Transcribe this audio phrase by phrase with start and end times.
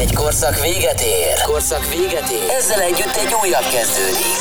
[0.00, 1.42] Egy korszak véget ér.
[1.46, 2.50] Korszak véget ér.
[2.58, 4.40] Ezzel együtt egy újabb kezdődik.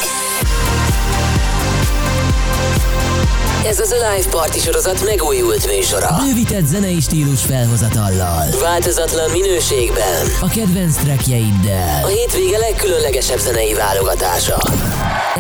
[3.66, 6.16] Ez az a Live Party sorozat megújult műsora.
[6.26, 8.46] Bővített zenei stílus felhozatallal.
[8.62, 10.26] Változatlan minőségben.
[10.42, 12.04] A kedvenc trackjeiddel.
[12.04, 14.58] A hétvége legkülönlegesebb zenei válogatása.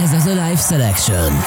[0.04, 1.44] Ez az a Live Selection.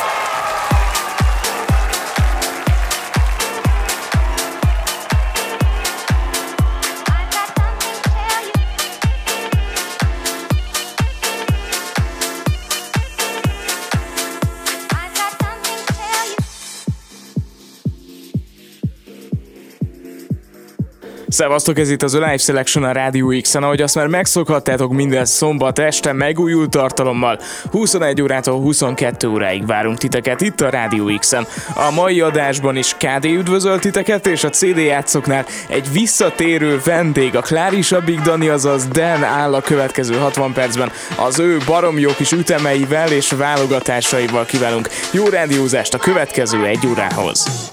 [21.40, 25.78] Szevasztok, ez itt az Live Selection a Rádió X-en, ahogy azt már megszokhattátok minden szombat
[25.78, 27.38] este megújult tartalommal.
[27.70, 31.46] 21 órától 22 óráig várunk titeket itt a Rádió X-en.
[31.74, 37.40] A mai adásban is KD üdvözöl titeket, és a CD játszoknál egy visszatérő vendég, a
[37.40, 40.90] Klárisa Big Dani, azaz Dan áll a következő 60 percben.
[41.16, 47.70] Az ő barom jó kis ütemeivel és válogatásaival kívánunk jó rádiózást a következő egy órához.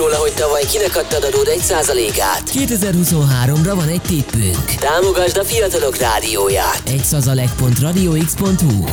[0.00, 2.42] Róla, hogy tavaly kinek adtad adód egy százalékát.
[2.52, 4.64] 2023-ra van egy tippünk.
[4.64, 6.82] Támogasd a fiatalok rádióját.
[6.86, 8.84] Egy szazalek.radiox.hu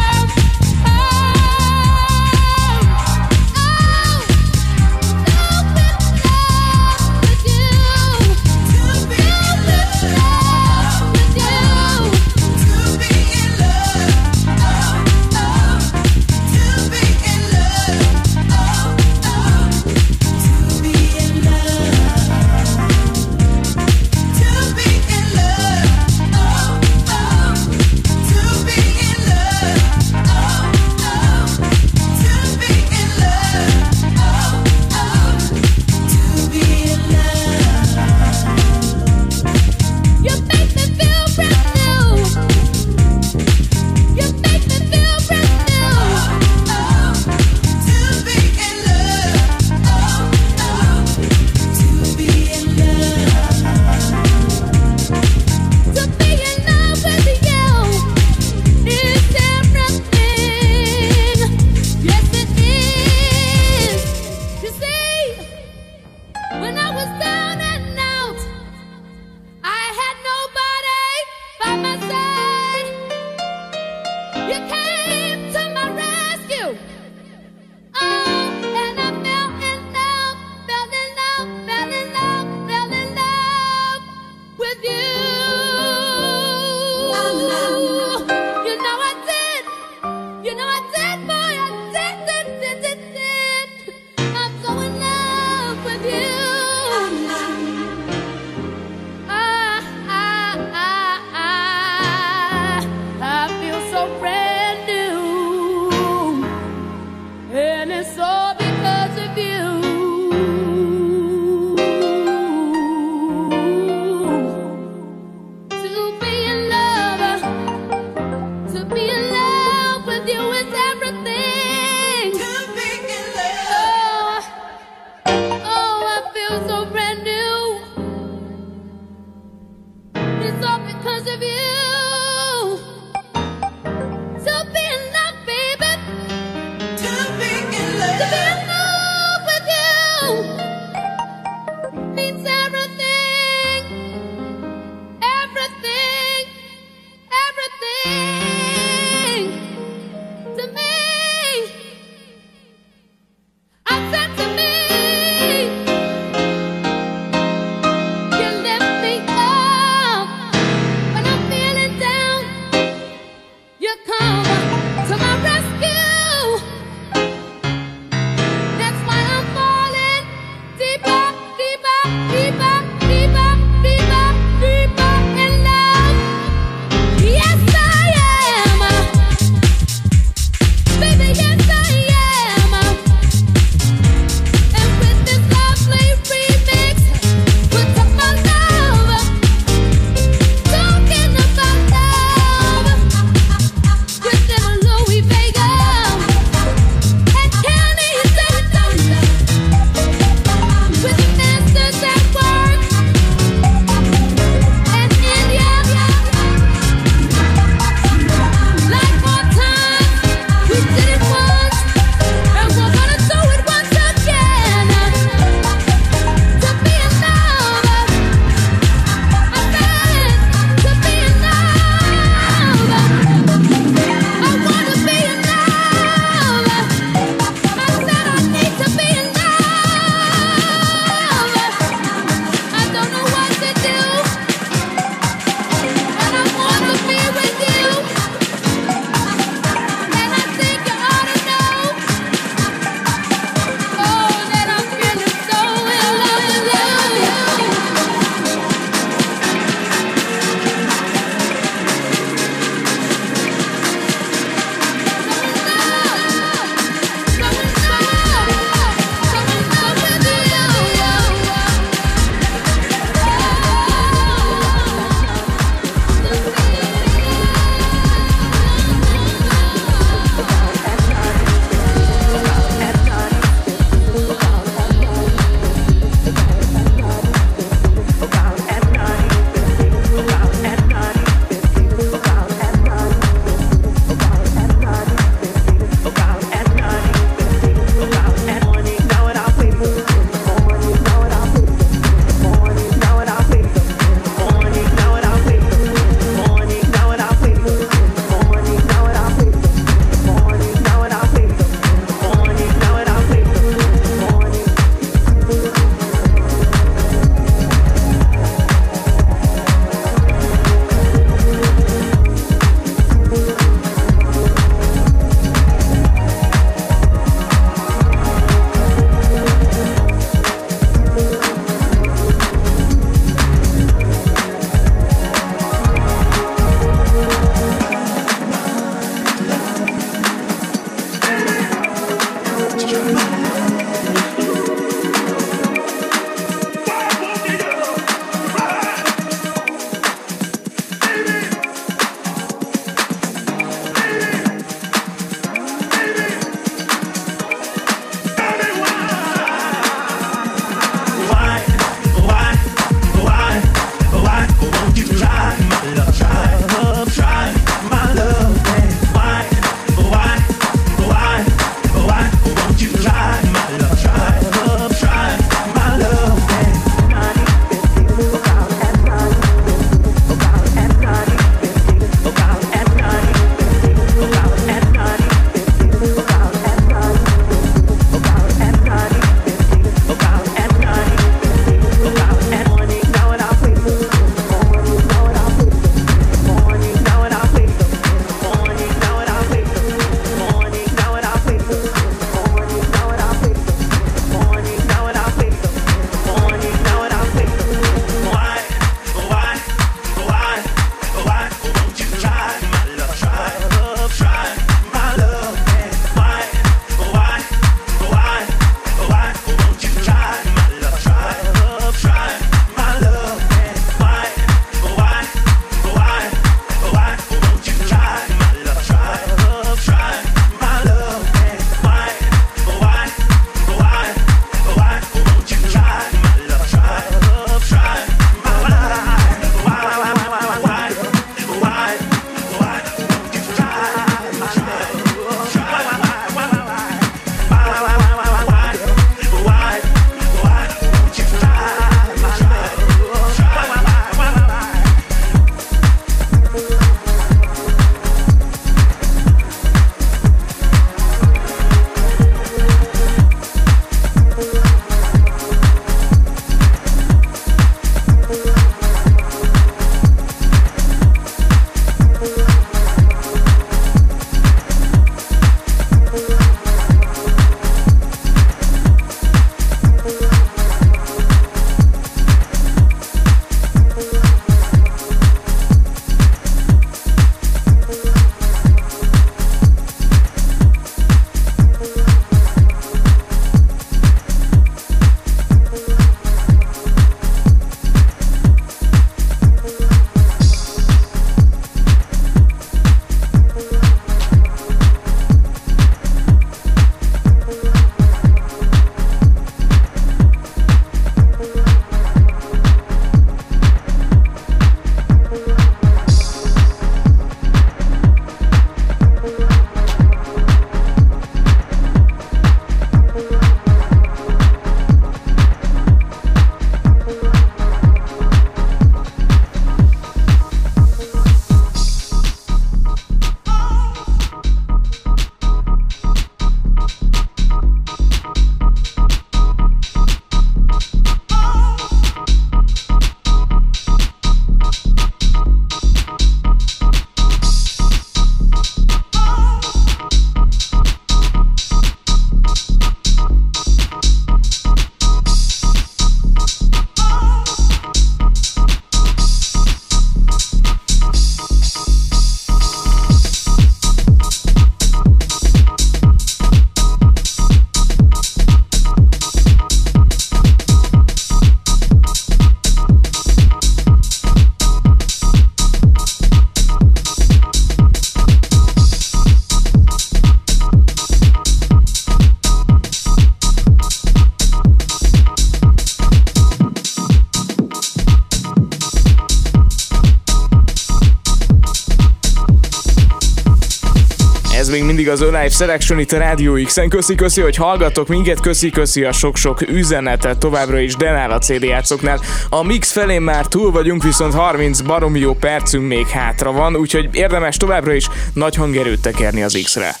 [585.11, 586.89] az Live Selection itt a Rádió X-en.
[586.89, 591.63] Köszi, köszi, hogy hallgatok minket, köszi, köszi a sok-sok üzenetet továbbra is Denál a CD
[591.63, 592.19] játszoknál.
[592.49, 597.09] A mix felén már túl vagyunk, viszont 30 baromi jó percünk még hátra van, úgyhogy
[597.11, 600.00] érdemes továbbra is nagy hangerőt tekerni az X-re.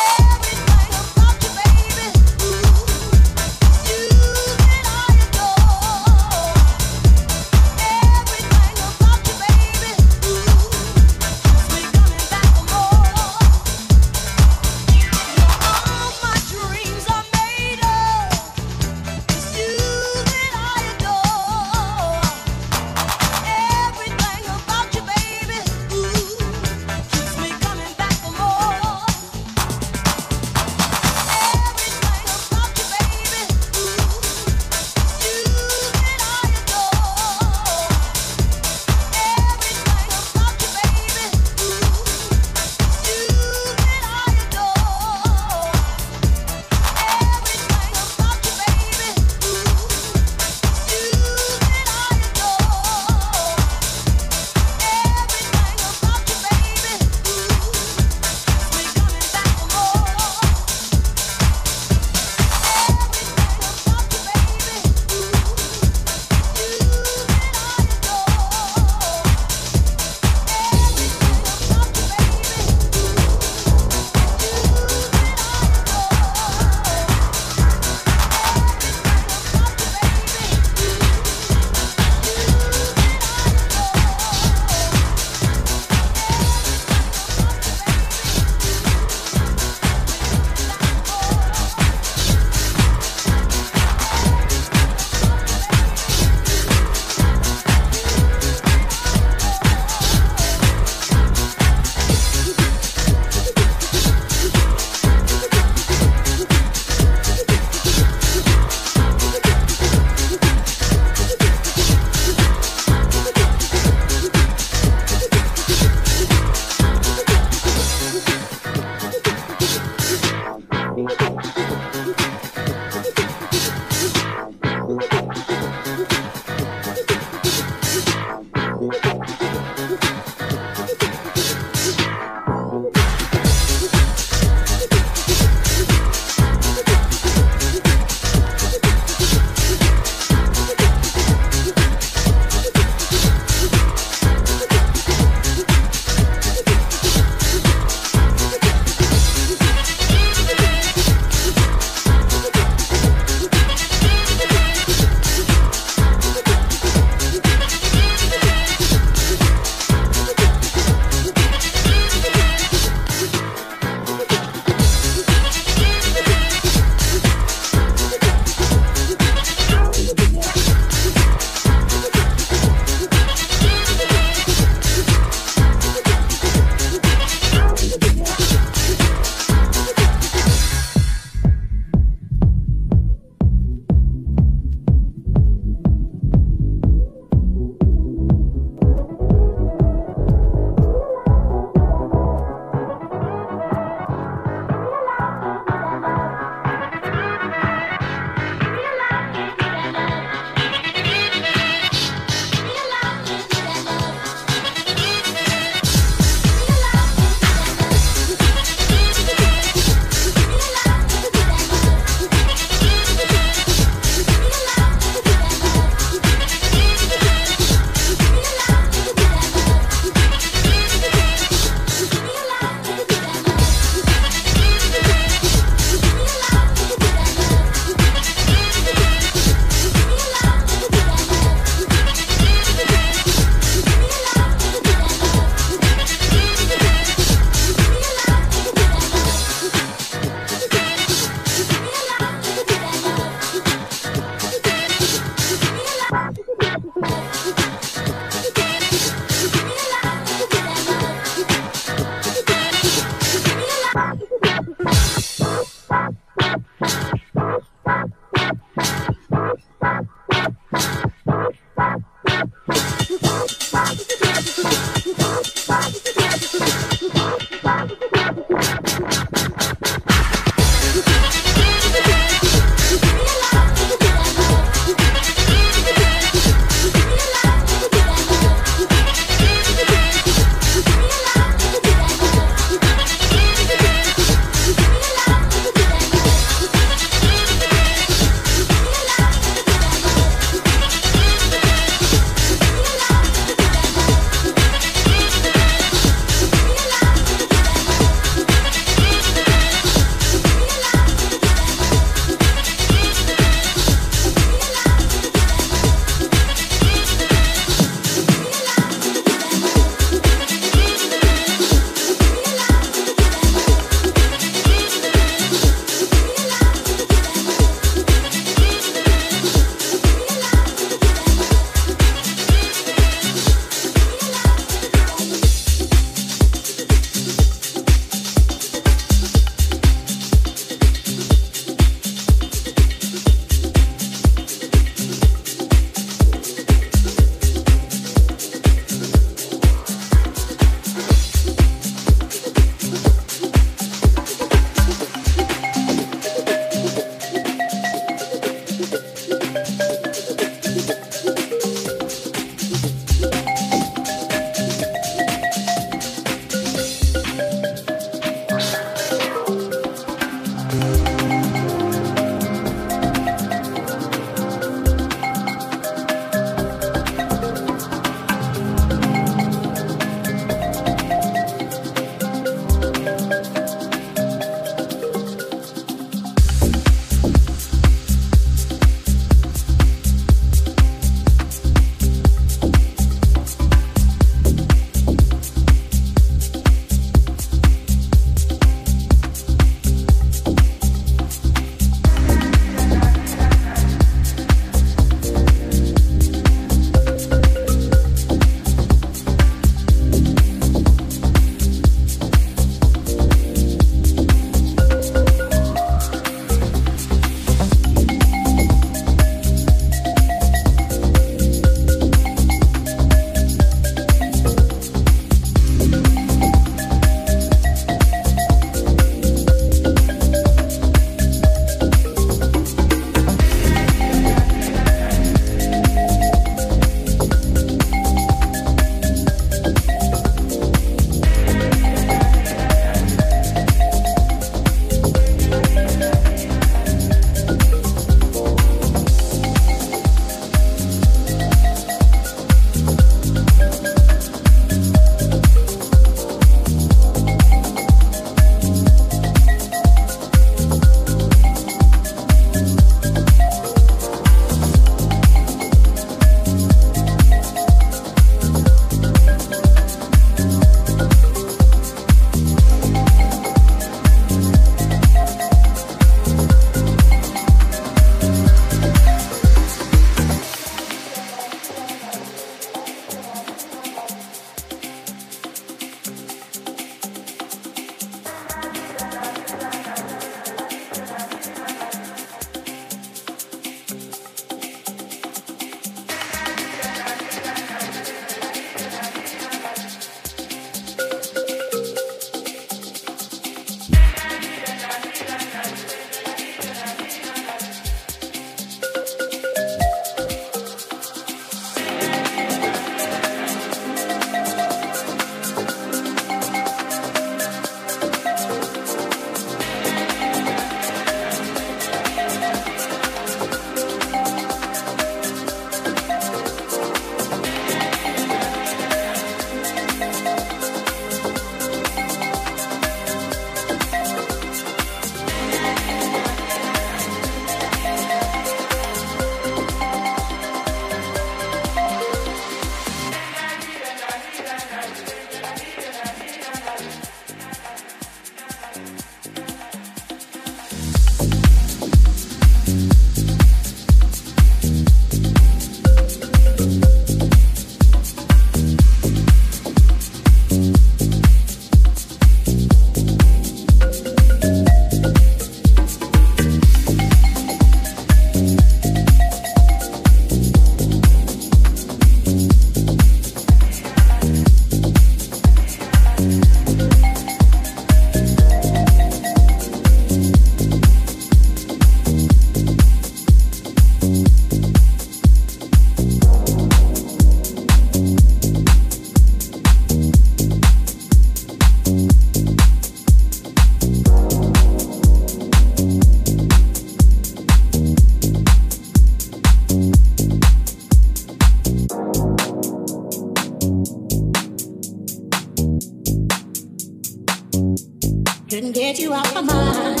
[598.71, 600.00] get you out my mind.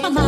[0.00, 0.21] Papa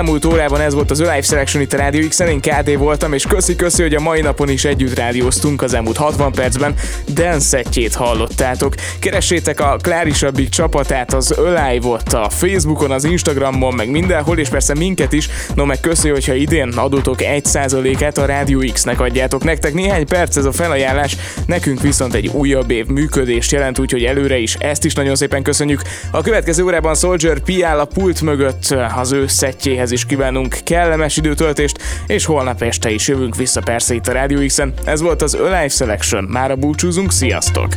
[0.00, 3.26] elmúlt órában ez volt az Live Selection itt a Radio x én KD voltam, és
[3.26, 6.74] köszi köszi, hogy a mai napon is együtt rádióztunk az elmúlt 60 percben.
[7.08, 7.62] Dance
[7.94, 8.74] hallottátok.
[8.98, 15.12] Keressétek a Klárisabbik csapatát, az Alive-ot a Facebookon, az Instagramon, meg mindenhol, és persze minket
[15.12, 15.28] is.
[15.54, 19.74] No meg köszi, hogyha idén adótok 1%-át a Radio X-nek adjátok nektek.
[19.74, 24.54] Néhány perc ez a felajánlás, nekünk viszont egy újabb év működést jelent, úgyhogy előre is
[24.54, 25.82] ezt is nagyon szépen köszönjük.
[26.10, 31.78] A következő órában Soldier P a pult mögött, az ő szettjéhez is kívánunk kellemes időtöltést,
[32.06, 34.72] és holnap este is jövünk vissza persze itt a Radio X-en.
[34.84, 37.76] Ez volt az Alive Selection, már a búcsúzunk, sziasztok!